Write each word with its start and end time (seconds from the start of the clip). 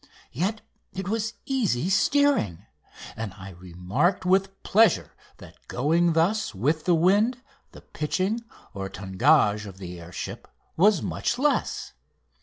Yet 0.31 0.61
it 0.93 1.07
was 1.07 1.35
easy 1.45 1.87
steering, 1.91 2.65
and 3.15 3.33
I 3.35 3.51
remarked 3.51 4.25
with 4.25 4.63
pleasure 4.63 5.11
that 5.37 5.67
going 5.67 6.13
thus 6.13 6.55
with 6.55 6.85
the 6.85 6.95
wind 6.95 7.37
the 7.71 7.81
pitching 7.81 8.43
or 8.73 8.89
tangage 8.89 9.67
of 9.67 9.77
the 9.77 9.99
air 10.01 10.11
ship 10.11 10.47
was 10.75 11.03
much 11.03 11.37
less. 11.37 11.93